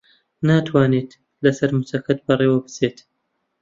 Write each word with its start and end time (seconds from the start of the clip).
ناتوانیت 0.47 1.09
لەسەر 1.43 1.69
مووچەکەت 1.75 2.19
بەڕێوە 2.27 2.57
بچیت؟ 2.63 2.97